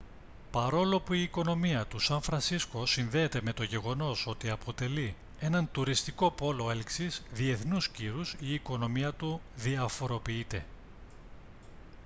παρόλο 0.51 0.99
που 0.99 1.13
η 1.13 1.21
οικονομία 1.21 1.85
του 1.85 1.99
σαν 1.99 2.21
φρανσίσκο 2.21 2.85
συνδέεται 2.85 3.41
με 3.43 3.53
το 3.53 3.63
γεγονός 3.63 4.27
ότι 4.27 4.49
αποτελεί 4.49 5.15
έναν 5.39 5.69
τουριστικό 5.71 6.31
πόλο 6.31 6.71
έλξης 6.71 7.23
διεθνούς 7.31 7.89
κύρους 7.89 8.35
η 8.39 8.53
οικονομία 8.53 9.13
του 9.13 9.41
διαφοροποιείται 9.55 10.65